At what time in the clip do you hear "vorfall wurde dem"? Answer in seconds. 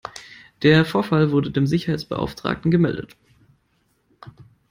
0.83-1.67